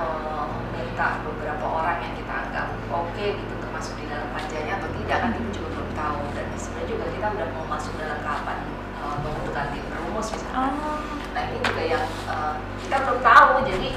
[0.00, 4.88] eh, meminta beberapa orang yang kita anggap oke gitu untuk masuk di dalam panjanya atau
[4.96, 5.68] tidak kan kita juga
[6.06, 6.20] tahu.
[6.34, 8.58] Dan sebenarnya juga kita udah mau masuk dalam tahapan
[9.02, 10.70] eh, pembentukan tim perumus misalnya.
[10.70, 10.98] Oh.
[11.34, 12.54] nah ini juga yang eh,
[12.86, 13.52] kita belum tahu.
[13.66, 13.90] Jadi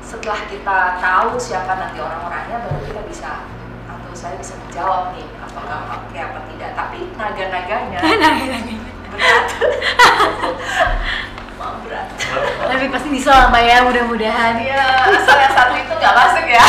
[0.00, 3.30] setelah kita tahu siapa nanti orang-orangnya baru kita bisa
[3.86, 6.70] atau saya bisa menjawab nih apakah oke apa tidak.
[6.72, 8.00] Tapi naga-naganya.
[9.10, 9.46] Berat.
[11.60, 12.06] Berat.
[12.70, 14.54] Tapi pasti bisa lah Mbak ya mudah-mudahan.
[14.62, 16.64] Iya, asal yang satu itu nggak masuk ya.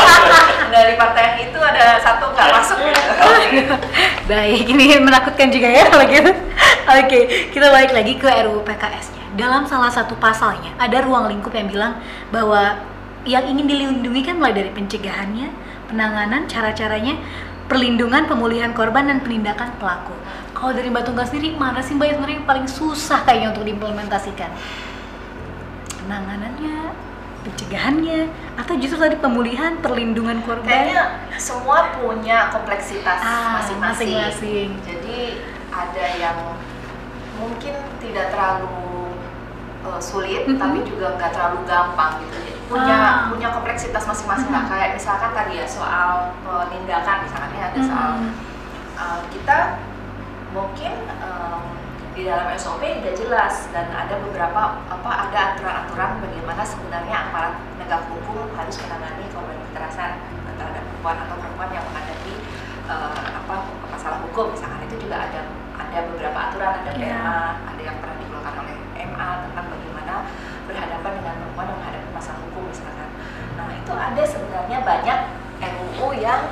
[0.74, 3.74] Dari partai yang itu ada satu nggak masuk gitu.
[4.22, 6.30] Baik, ini menakutkan juga ya kalau gitu.
[7.02, 9.34] Oke, kita balik lagi ke RUU PKS-nya.
[9.34, 11.98] Dalam salah satu pasalnya ada ruang lingkup yang bilang
[12.30, 12.78] bahwa
[13.26, 15.50] yang ingin dilindungi kan mulai dari pencegahannya,
[15.90, 17.18] penanganan, cara-caranya,
[17.66, 20.14] perlindungan, pemulihan korban dan penindakan pelaku.
[20.54, 24.50] Kalau dari Mbak Tunggal sendiri, mana sih Mbak yang paling susah kayaknya untuk diimplementasikan?
[26.02, 26.94] Penanganannya,
[27.42, 30.66] pencegahannya atau justru tadi pemulihan perlindungan korban?
[30.66, 31.02] Kayaknya
[31.36, 34.14] semua punya kompleksitas Ah, masing-masing.
[34.14, 34.68] masing-masing.
[34.82, 35.18] Jadi
[35.68, 36.38] ada yang
[37.36, 38.70] mungkin tidak terlalu
[39.82, 40.62] uh, sulit, Mhm.
[40.62, 42.38] tapi juga nggak terlalu gampang gitu.
[42.38, 43.26] Jadi punya Ah.
[43.26, 44.62] punya kompleksitas masing-masing lah.
[44.62, 44.70] Mhm.
[44.70, 48.30] Kayak misalkan tadi ya soal penindakan, misalkan ya ada soal Hmm.
[48.94, 49.58] uh, kita
[50.54, 50.92] mungkin
[52.12, 53.68] di dalam SOP udah jelas.
[53.72, 60.12] Dan ada beberapa apa ada aturan-aturan bagaimana sebenarnya aparat penegak hukum harus menangani korban kekerasan
[60.56, 62.34] terhadap perempuan atau perempuan yang menghadapi
[62.88, 63.54] uh, apa
[63.88, 64.52] masalah hukum.
[64.52, 65.40] Misalkan itu juga ada
[65.76, 67.16] ada beberapa aturan ada Iya.
[67.16, 67.36] PMA
[67.68, 70.14] ada yang pernah dikeluarkan oleh MA tentang bagaimana
[70.68, 73.08] berhadapan dengan perempuan yang menghadapi masalah hukum misalkan.
[73.56, 75.18] Nah itu ada sebenarnya banyak
[75.62, 76.42] RUU yang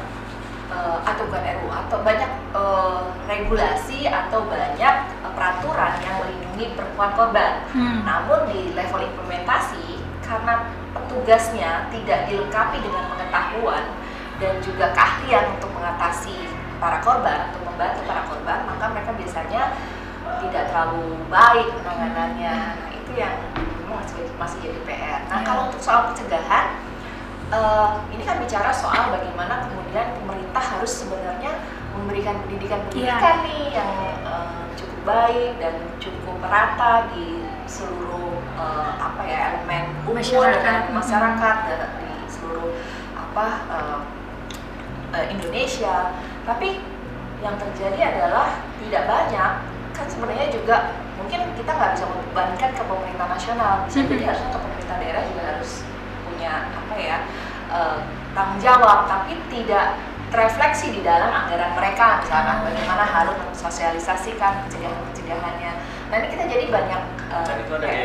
[0.71, 4.95] eh, atau bukan RUU atau banyak eh, regulasi atau banyak
[5.35, 7.53] peraturan yang melindungi perempuan korban.
[7.73, 8.03] Hmm.
[8.07, 13.85] Namun di level implementasi karena petugasnya tidak dilengkapi dengan pengetahuan
[14.39, 16.49] dan juga keahlian untuk mengatasi
[16.81, 19.63] para korban untuk membantu para korban, maka mereka biasanya
[20.41, 22.55] tidak terlalu baik penanganannya.
[22.57, 23.37] Nah, itu yang
[23.91, 25.21] masih, masih jadi PR.
[25.29, 26.81] Nah, kalau untuk soal pencegahan
[27.53, 31.53] eh, ini kan bicara soal bagaimana kemudian pemerintah harus sebenarnya
[31.93, 34.60] memberikan pendidikan-pendidikan nih yang cukup
[35.05, 40.61] baik dan cukup merata di seluruh eh, apa ya elemen umur Masyarakat.
[40.65, 42.75] dan masyarakat dan di seluruh
[43.17, 43.99] apa eh,
[45.17, 46.15] eh, Indonesia.
[46.45, 46.81] Tapi
[47.41, 49.53] yang terjadi adalah tidak banyak
[49.97, 50.77] kan sebenarnya juga
[51.21, 55.43] mungkin kita nggak bisa membebankan ke pemerintah nasional bisa jadi harusnya ke pemerintah daerah juga
[55.57, 55.71] harus
[56.25, 57.19] punya apa ya
[57.69, 57.99] eh,
[58.33, 65.73] tanggung jawab tapi tidak terefleksi di dalam anggaran mereka misalkan bagaimana harus mensosialisasikan pencegahan-pencegahannya
[66.11, 68.05] nah ini kita jadi banyak eh, Dan itu ada di.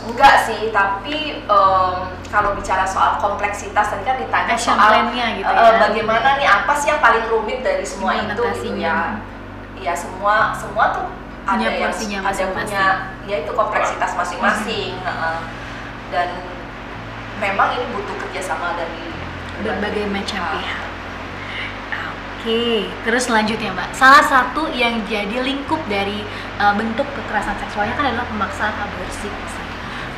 [0.00, 1.94] Enggak sih, tapi em,
[2.32, 4.96] kalau bicara soal kompleksitas tadi kan ditanya Action soal
[5.36, 5.76] gitu eh, ya.
[5.76, 9.20] bagaimana nih apa sih yang paling rumit dari semua itu gitu ya.
[9.76, 11.06] Ya semua semua tuh
[11.44, 12.64] ada Punya yang porsinya ada masing-masing.
[12.64, 12.84] punya
[13.28, 14.92] ya itu kompleksitas masing-masing.
[15.04, 15.36] heeh.
[16.08, 16.28] Dan
[17.36, 19.09] memang ini butuh kerjasama dari
[19.62, 20.54] berbagai macam pihak.
[20.60, 20.90] pihak.
[22.40, 26.24] Oke, terus selanjutnya Mbak, salah satu yang jadi lingkup dari
[26.56, 29.28] uh, bentuk kekerasan seksualnya kan adalah pemaksaan aborsi.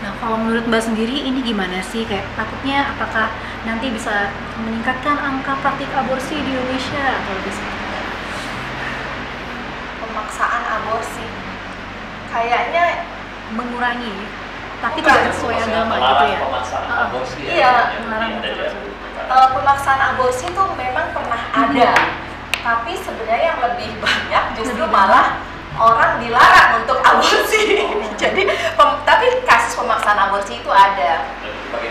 [0.07, 2.07] Nah, kalau menurut Mbak sendiri ini gimana sih?
[2.07, 3.27] Kayak takutnya apakah
[3.67, 4.31] nanti bisa
[4.63, 8.15] meningkatkan angka praktik aborsi di Indonesia atau lebih seperti apa?
[10.07, 11.27] Pemaksaan aborsi
[12.31, 12.85] kayaknya
[13.59, 14.15] mengurangi,
[14.79, 16.39] tapi tidak sesuai agama gitu melarang ya?
[16.39, 17.75] Pemaksaan aborsi ya, iya,
[18.07, 18.67] melarang ada
[19.33, 20.01] di pemaksaan.
[20.15, 21.91] Aborsi itu memang pernah ada,
[22.61, 25.41] tapi sebenarnya yang lebih banyak justru Lebih malah
[25.73, 27.89] orang dilarang untuk aborsi.
[28.21, 31.25] Jadi, pem- tapi kasus pemaksaan aborsi itu ada.
[31.73, 31.89] Dari.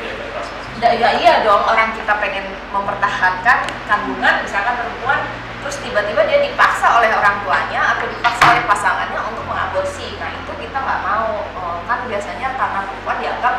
[0.81, 5.21] Da- ya iya dong, orang kita pengen mempertahankan kandungan, misalkan perempuan,
[5.61, 10.17] terus tiba-tiba dia dipaksa oleh orang tuanya atau dipaksa oleh pasangannya untuk mengaborsi.
[10.17, 13.55] Nah itu kita nggak mau, Eh, kan biasanya karena perempuan dianggap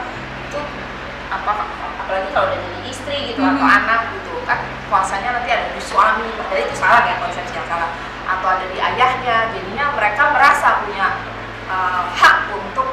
[0.50, 0.58] itu
[1.30, 1.52] apa
[2.02, 2.60] apalagi kalau udah
[3.32, 3.78] jadi gitu atau Mhm.
[3.80, 4.32] anak gitu.
[4.44, 7.90] Kan kuasanya nanti ada di suami padahal itu salah ya konsepsi yang salah.
[8.22, 11.06] Atau ada di ayahnya jadinya mereka merasa punya
[11.64, 12.88] eh, hak untuk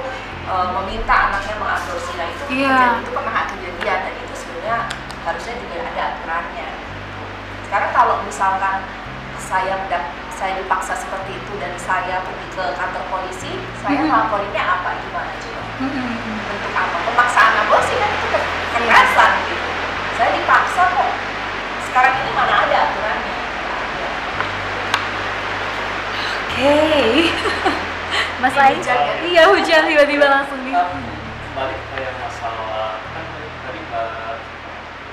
[0.47, 2.71] eh, meminta anaknya mengaborsi nah itu Iya.
[2.71, 4.77] kejadian- itu pernah kejadian dan itu sebenarnya
[5.19, 6.69] harusnya juga ada aturannya.
[7.67, 8.75] Sekarang kalau misalkan
[9.37, 9.75] saya
[10.31, 14.09] saya dipaksa seperti itu dan saya pergi ke kantor polisi saya Mhm.
[14.09, 14.89] laporinnya apa?
[14.97, 15.61] Gimana coba?
[15.79, 16.07] Mm-mm.
[16.47, 16.97] bentuk apa?
[17.03, 19.58] Pemaksaan aborsi kan itu ke- kekerasan gitu
[20.19, 21.11] saya dipaksa kok
[21.87, 23.33] sekarang ini mana ada aturannya
[26.49, 26.75] Oke.
[28.41, 29.13] Mas Ini Ai, hujan ya?
[29.23, 33.23] iya hujan tiba-tiba langsung di kembali ke yang masalah kan
[33.61, 34.39] tadi mbak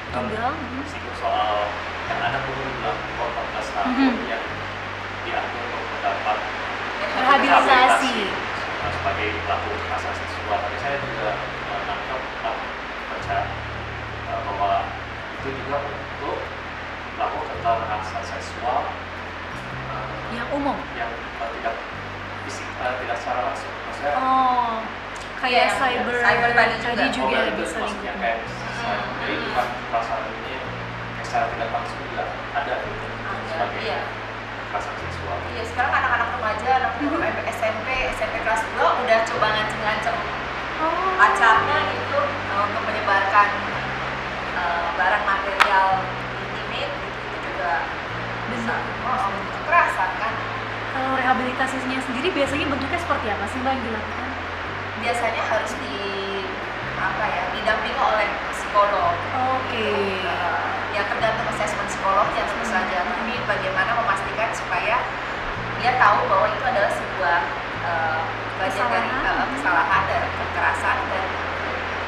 [0.09, 0.51] kan tunggal.
[0.85, 1.71] singgung soal
[2.07, 4.27] yang anak umur 14 tahun Mhm.
[4.27, 4.43] yang
[5.23, 6.39] diatur untuk mendapat
[7.17, 8.15] Rehabilitasi.
[8.87, 11.31] Sebagai pelaku kekerasan seksual tapi saya juga
[11.65, 12.57] menangkap uh,
[13.09, 13.39] baca
[14.29, 14.73] uh, bahwa
[15.47, 16.37] itu juga untuk
[17.15, 18.81] pelaku kekerasan seksual
[19.87, 20.77] uh, Yang umum.
[20.93, 21.75] yang uh, tidak
[22.43, 24.83] fisik uh, tidak secara langsung maksudnya Oh,
[25.39, 26.95] kayak Iya, cyber, cyber tadi juga.
[26.99, 28.21] tadi juga Oh, itu bisa maksudnya lingkup.
[28.21, 28.39] kayak
[28.77, 30.67] saya- jadi bukan perasaan ini yang
[31.23, 33.07] secara tidak langsung juga ada gitu
[33.47, 33.99] sebagai iya
[34.59, 40.17] kekerasan seksual iya sekarang anak-anak remaja anak umur SMP SMP kelas 2 udah coba ngancem-ngancem
[40.77, 40.93] Oh.
[41.17, 42.21] pacarnya gitu
[42.53, 43.49] untuk menyebarkan
[44.95, 45.89] barang material
[46.43, 47.73] intimate gitu, itu juga
[48.51, 48.75] bisa.
[49.07, 50.33] Oh, bentuk kekerasan kan?
[50.97, 54.25] Kalau rehabilitasinya sendiri biasanya bentuknya seperti apa sih Mbak yang dilakukan?
[54.97, 56.01] biasanya harus di
[56.97, 59.13] apa ya didampingi oleh psikolog.
[59.55, 59.87] Oke.
[60.25, 64.97] Eh, ya tergantung asesmen psikolognya tentu saja tapi bagaimana memastikan supaya
[65.77, 67.39] dia tahu bahwa itu adalah sebuah
[67.85, 68.21] eh,
[68.57, 69.37] bagian dari Kesalahan.
[69.37, 71.27] eh, kesalahan dan kekerasan dan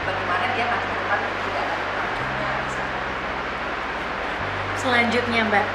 [0.09, 3.01] bagaimana dia nanti ke depan tidak lagi melakukannya misalnya.
[4.79, 5.67] Selanjutnya Mbak,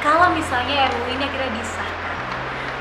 [0.00, 2.16] kalau misalnya RUU ini akhirnya disahkan,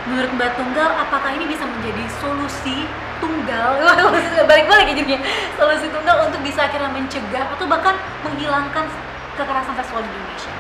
[0.07, 2.87] menurut Mbak Tunggal apakah ini bisa menjadi solusi
[3.19, 3.75] tunggal,
[4.49, 5.19] balik-balik ya jadinya,
[5.59, 8.87] solusi tunggal untuk bisa akhirnya mencegah atau bahkan menghilangkan
[9.35, 10.53] kekerasan seksual di Indonesia?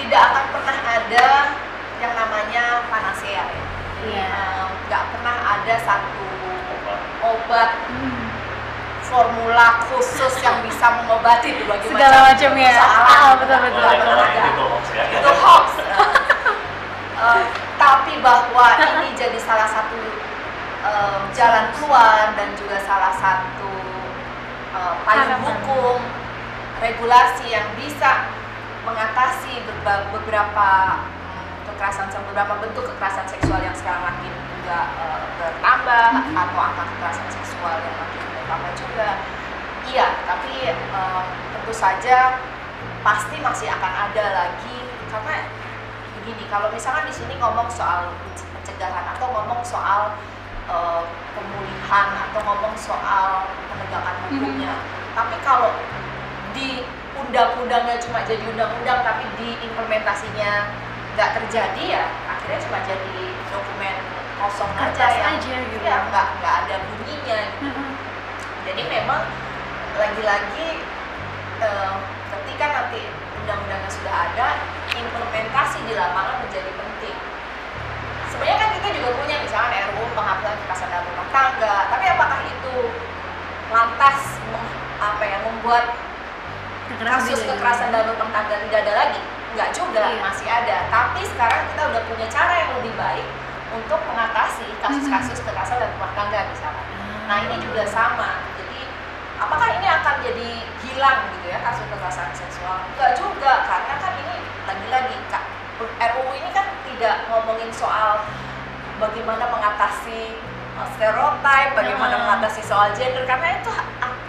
[0.00, 1.28] tidak akan pernah ada
[2.00, 3.64] yang namanya panacea ya
[4.00, 4.32] Iya.
[4.32, 6.24] Eh, nggak pernah ada satu
[6.72, 7.00] Obat.
[7.20, 8.19] obat Hmm.
[9.10, 12.72] Formula khusus yang bisa mengobati berbagai Segala macam ya.
[12.78, 13.82] Ah, betul, betul.
[13.82, 14.42] Ada.
[14.54, 15.04] itu hoax ya.
[15.10, 15.66] itu hoax
[17.20, 17.44] Eh,
[17.76, 20.00] tapi bahwa ini jadi salah satu
[20.88, 23.68] eh, jalan keluar dan juga salah satu
[24.72, 26.00] eh, payung hukum
[26.80, 28.24] regulasi yang bisa
[28.88, 30.70] mengatasi beberapa
[31.04, 36.08] mm, kekerasan beberapa bentuk kekerasan seksual yang sekarang makin juga eh, bertambah
[36.40, 39.08] atau angka kekerasan seksual yang makin bertambah juga.
[39.86, 41.22] Iya tapi eh,
[41.54, 42.42] tentu saja
[43.06, 44.76] pasti masih akan ada lagi.
[45.06, 45.46] Karena
[46.18, 48.10] begini kalau misalkan di sini ngomong soal
[48.58, 50.18] pencegahan atau ngomong soal
[50.66, 51.02] eh,
[51.38, 54.74] pemulihan atau ngomong soal penegakan hukumnya
[55.10, 55.74] tapi kalau
[56.54, 56.86] di
[57.18, 60.70] undang-undangnya cuma jadi undang-undang tapi di implementasinya
[61.18, 63.96] nggak terjadi ya akhirnya cuma jadi dokumen
[64.38, 65.76] kosong aja Kertas yang aja gitu.
[65.82, 67.89] ya nggak nggak ada bunyinya Mm-mm.
[68.70, 69.26] Jadi memang
[69.98, 70.68] lagi-lagi
[71.58, 71.94] eh,
[72.30, 73.02] ketika nanti
[73.42, 74.48] undang-undangnya sudah ada,
[74.94, 77.18] implementasi di lapangan menjadi penting.
[78.30, 82.74] Sebenarnya kan kita juga punya misalkan RUU penghapusan kekerasan dalam rumah tangga, tapi apakah itu
[83.74, 84.18] lantas
[85.02, 85.84] apa ya membuat
[86.90, 89.20] Kekerasan kasus kekerasan dalam rumah tangga tidak ada lagi?
[89.50, 90.22] Enggak juga, Iya.
[90.22, 90.76] masih ada.
[90.94, 93.26] Tapi sekarang kita udah punya cara yang lebih baik
[93.74, 96.84] untuk mengatasi kasus-kasus kekerasan dalam rumah tangga misalnya.
[97.30, 98.49] Nah ini juga sama.
[99.40, 100.48] Apakah ini akan jadi
[100.84, 102.76] hilang gitu ya kasus kekerasan seksual?
[102.92, 104.36] Enggak juga karena kan ini
[104.68, 105.44] lagi-lagi Kak,
[105.80, 108.20] RUU ini kan tidak ngomongin soal
[109.00, 110.36] bagaimana mengatasi
[110.76, 112.20] uh, stereotip, bagaimana Nah.
[112.20, 113.70] mengatasi soal gender karena itu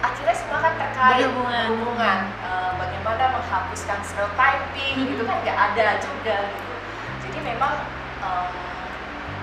[0.00, 1.66] akhirnya semua kan terkait Berhubungan.
[1.76, 2.18] berhubungan.
[2.40, 5.12] Uh, bagaimana menghapuskan stereotyping Mhm.
[5.12, 6.74] itu kan nggak ada juga gitu.
[7.28, 7.84] Jadi memang
[8.24, 8.48] um,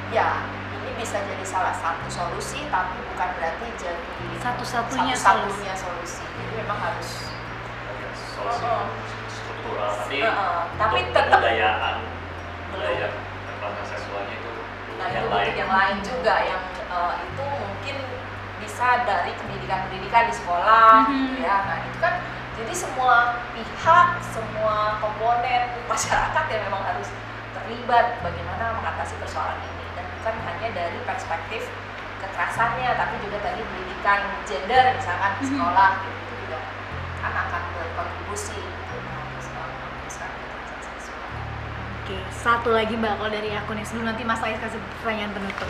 [0.10, 0.49] ya
[1.00, 4.04] bisa jadi salah satu solusi tapi bukan berarti jadi
[4.38, 6.24] Satu-satunya satu-satunya solusi.
[6.24, 7.10] Jadi memang harus
[8.30, 8.86] solusi Oh, oh.
[9.28, 12.72] struktural tapi Heeh, tapi untuk tetap kebudayaan Belum.
[12.72, 13.08] budaya
[13.46, 14.52] kekerasan seksualnya itu
[14.96, 15.52] Nah, yang itu lain.
[15.56, 17.98] yang lain juga yang eh, itu mungkin
[18.60, 21.16] bisa dari pendidikan-pendidikan di sekolah Mhm.
[21.26, 21.56] gitu ya.
[21.66, 22.14] Nah, itu kan
[22.56, 23.16] jadi semua
[23.52, 27.08] pihak, semua komponen masyarakat yang memang harus
[27.50, 29.79] terlibat bagaimana mengatasi persoalan ini
[30.20, 31.64] bukan hanya dari perspektif
[32.20, 35.50] kekerasannya tapi juga tadi pendidikan gender misalkan di Mhm.
[35.56, 36.60] sekolah gitu itu juga
[37.20, 38.60] kan akan berkontribusi.
[42.00, 45.70] Oke, satu lagi Mbak kalau dari aku nih sebelum nanti Mas Ais kasih pertanyaan penutup.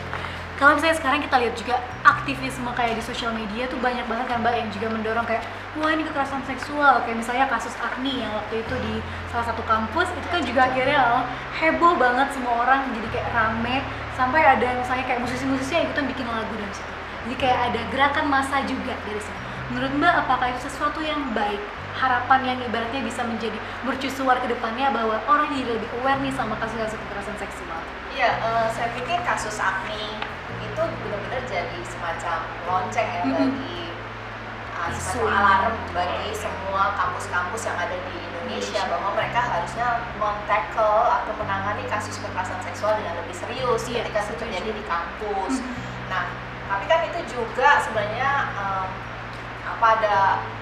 [0.55, 4.39] Kalau misalnya sekarang kita lihat juga aktivisme kayak di sosial media tuh banyak banget kan
[4.39, 5.43] Mbak yang juga mendorong kayak
[5.75, 8.93] wah ini kekerasan seksual kayak misalnya kasus Agni yang waktu itu di
[9.31, 11.23] salah satu kampus itu kan juga akhirnya oh,
[11.59, 13.75] heboh banget semua orang jadi kayak rame
[14.19, 16.91] sampai ada misalnya kayak musisi-musisi yang ikutan bikin lagu dari situ.
[17.23, 19.39] Jadi kayak ada gerakan massa juga dari situ.
[19.71, 21.61] Menurut Mbak apakah itu sesuatu yang baik?
[21.95, 26.55] Harapan yang ibaratnya bisa menjadi mercusuar ke depannya bahwa orang jadi lebih aware nih sama
[26.59, 27.81] kasus-kasus kekerasan seksual.
[28.11, 30.15] Iya, eh, saya pikir kasus Agni
[30.59, 33.35] itu benar-benar jadi semacam lonceng ya Mhm.
[33.35, 33.79] bagi
[34.79, 35.43] uh, Isu semacam
[35.89, 42.61] bagi semua kampus-kampus yang ada di Indonesia bahwa mereka harusnya men-tackle atau menangani kasus kekerasan
[42.61, 45.61] seksual dengan lebih serius Iya, ketika itu terjadi di kampus.
[45.61, 45.73] Mhm.
[46.09, 46.25] Nah,
[46.69, 48.87] tapi kan itu juga sebenarnya em,
[49.65, 50.17] apa ada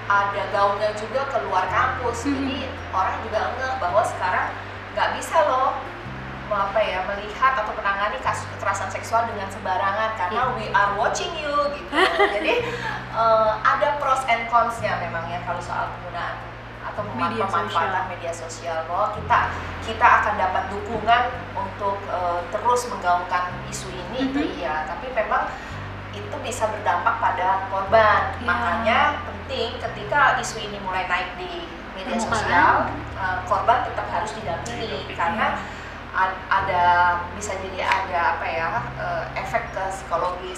[0.07, 2.23] ada gaungnya juga keluar kampus.
[2.23, 2.31] Mhm.
[2.33, 2.57] Jadi
[2.95, 4.47] orang juga ngeh bahwa sekarang
[4.95, 5.75] nggak bisa loh
[6.47, 10.55] apa ya melihat atau menangani kasus kekerasan seksual dengan sembarangan karena Iya.
[10.55, 11.91] we are watching you gitu.
[12.39, 12.53] Jadi
[13.17, 16.37] eh, ada pros and cons-nya memang ya kalau soal penggunaan
[16.87, 19.39] atau Media pemanfaatan media sosial bahwa kita
[19.83, 24.51] kita akan dapat dukungan untuk eh, terus menggaungkan isu ini itu Mhm.
[24.55, 25.51] iya tapi memang
[26.09, 28.45] itu bisa berdampak pada korban Ya.
[28.45, 34.87] makanya penting ketika isu ini mulai naik di media sosial eh, korban tetap harus didampingi
[34.87, 35.13] Didampingi.
[35.13, 35.47] karena
[36.15, 36.83] ad- ada
[37.35, 38.67] bisa jadi ada apa ya
[39.35, 39.69] efek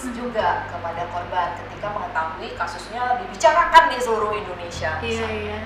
[0.05, 0.15] Mhm.
[0.15, 4.95] juga kepada korban ketika mengetahui kasusnya dibicarakan di seluruh Indonesia.
[5.03, 5.59] Iya iya.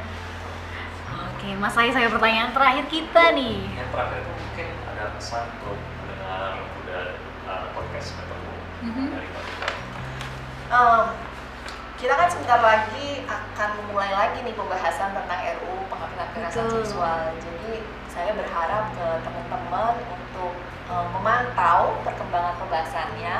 [1.34, 3.68] Oke, Mas Ai saya pertanyaan terakhir kita nih.
[3.76, 7.04] Yang terakhir itu mungkin ada pesan untuk mendengar udah
[7.46, 8.52] uh, podcast ketemu
[8.84, 9.06] Mhm.
[9.12, 9.28] dari
[12.04, 17.32] kita kan sebentar lagi akan memulai lagi nih pembahasan tentang RUU penghapusan kekerasan seksual.
[17.40, 17.80] Jadi
[18.12, 20.52] saya berharap ke teman-teman untuk
[20.92, 23.36] em, memantau perkembangan pembahasannya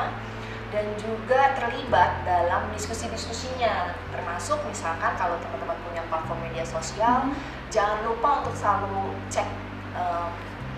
[0.74, 3.94] dan juga terlibat dalam diskusi-diskusinya.
[4.10, 7.38] Termasuk misalkan kalau teman-teman punya platform media sosial, Mhm.
[7.70, 9.46] jangan lupa untuk selalu cek
[9.94, 10.28] em,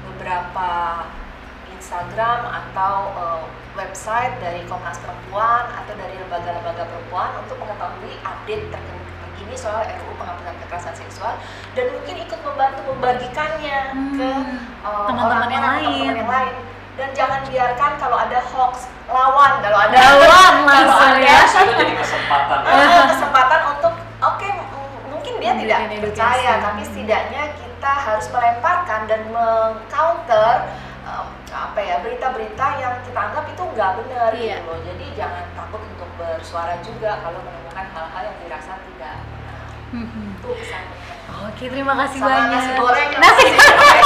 [0.04, 0.68] beberapa
[1.72, 9.52] Instagram atau eh, website dari Komnas Perempuan atau dari lembaga-lembaga perempuan untuk mengetahui update terkini
[9.52, 11.36] soal RUU penghapusan kekerasan seksual
[11.72, 13.78] dan mungkin ikut membantu membagikannya
[14.16, 14.60] ke Hmm.
[14.84, 15.64] eh, Teman-teman yang
[16.16, 16.54] yang lain
[16.96, 18.88] dan jangan biarkan kalau ada hoax
[19.66, 20.18] kalau ada kalau
[20.62, 21.38] langsung ya.
[21.42, 22.70] Itu jadi kesempatan ya.
[22.72, 24.66] Eh, kesempatan untuk oke m-
[25.08, 26.02] mungkin dia tidak edukasi.
[26.06, 30.70] percaya tapi setidaknya kita harus melemparkan dan mengcounter
[31.02, 34.56] em, apa ya berita-berita yang kita anggap itu nggak benar Iya.
[34.56, 39.16] gitu loh jadi jangan takut untuk bersuara juga kalau menemukan hal-hal yang dirasa tidak
[39.92, 40.94] itu pesannya
[41.46, 42.50] Oke, terima kasih sama banyak.
[42.50, 44.02] nasi goreng Nasi goreng.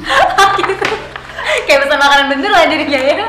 [1.66, 3.26] Kayak pesan makanan beneran jadinya ya.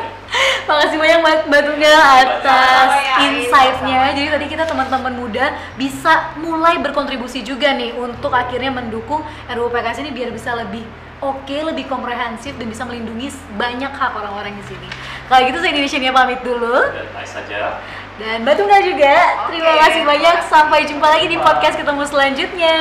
[0.69, 4.01] Makasih banyak Mbak Mbak Tunggal atas ya, insight-nya.
[4.15, 10.05] Jadi tadi kita teman-teman muda bisa mulai berkontribusi juga nih untuk akhirnya mendukung RUU PKS
[10.05, 10.85] ini biar bisa lebih
[11.21, 14.87] oke, lebih komprehensif dan bisa melindungi banyak hak orang-orang di sini.
[15.29, 17.79] Kalau gitu saya Indonesia pamit dulu Dan saja.
[18.19, 19.15] dan Mbak Tunggal juga.
[19.49, 20.35] Terima kasih banyak.
[20.49, 22.77] Sampai jumpa lagi di podcast ketemu selanjutnya.